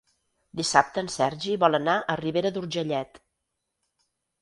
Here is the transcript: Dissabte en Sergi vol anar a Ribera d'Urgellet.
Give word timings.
Dissabte 0.61 1.01
en 1.03 1.09
Sergi 1.17 1.59
vol 1.65 1.81
anar 1.81 1.99
a 2.01 2.19
Ribera 2.25 2.55
d'Urgellet. 2.59 3.25